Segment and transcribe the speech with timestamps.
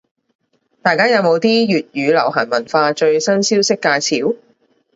[0.81, 4.35] 大家有冇啲粵語流行文化最新消息介紹？